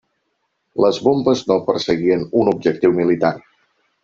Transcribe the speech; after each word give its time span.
Les 0.85 0.99
bombes 1.07 1.43
no 1.51 1.57
perseguien 1.67 2.25
un 2.41 2.51
objectiu 2.55 2.97
militar. 3.03 3.33